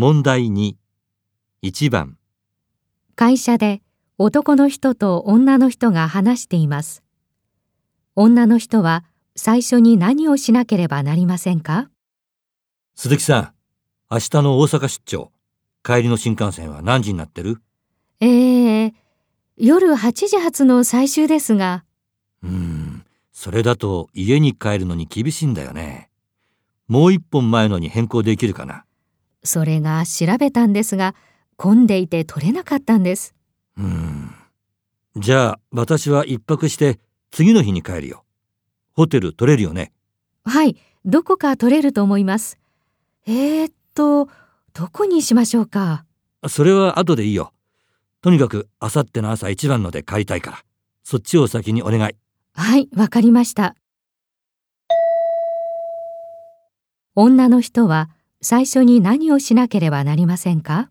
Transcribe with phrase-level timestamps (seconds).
[0.00, 0.76] 問題2。
[1.62, 2.16] 1番。
[3.16, 3.82] 会社で
[4.16, 7.02] 男の人と女の人が話しています。
[8.16, 9.04] 女の人は
[9.36, 11.90] 最初に何をしなければなりませんか？
[12.94, 13.52] 鈴木さん、
[14.10, 15.32] 明日の大阪出張。
[15.82, 17.60] 帰りの新幹線は何時になってる？
[18.20, 18.94] ええ
[19.58, 21.84] 夜8時発の最終ですが、
[22.42, 26.08] うーん、それだと家に帰るのに厳しいんだよね。
[26.88, 28.86] もう一本前のに変更できるかな？
[29.42, 31.14] それが調べたんですが、
[31.56, 33.34] 混んでいて取れなかったんです。
[33.76, 34.34] うーん。
[35.16, 36.98] じゃあ、私は一泊して
[37.30, 38.24] 次の日に帰るよ。
[38.94, 39.92] ホテル取れるよね？
[40.44, 42.58] はい、どこか取れると思います。
[43.26, 44.28] えー、っと、
[44.72, 46.04] どこにしましょうか？
[46.48, 47.52] それは後でいいよ。
[48.22, 50.58] とにかく、あさっての朝一番ので帰りたいから。
[51.02, 52.14] そっちを先にお願い。
[52.54, 53.74] はい、わかりました。
[57.14, 58.10] 女の人は
[58.42, 60.90] 最初に何をしなければなりませんか？